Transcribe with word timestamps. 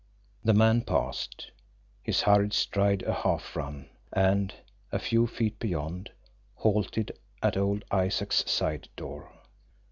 The 0.43 0.55
man 0.55 0.81
passed, 0.81 1.51
his 2.01 2.21
hurried 2.21 2.53
stride 2.53 3.03
a 3.03 3.13
half 3.13 3.55
run; 3.55 3.87
and, 4.11 4.51
a 4.91 4.97
few 4.97 5.27
feet 5.27 5.59
beyond, 5.59 6.09
halted 6.55 7.15
at 7.43 7.55
old 7.55 7.85
Isaac's 7.91 8.49
side 8.49 8.89
door. 8.95 9.31